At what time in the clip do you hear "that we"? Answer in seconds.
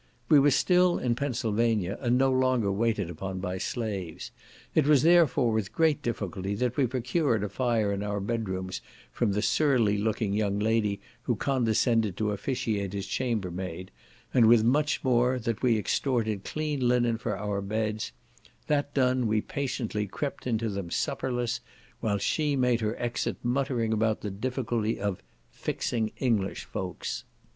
6.55-6.87, 15.37-15.77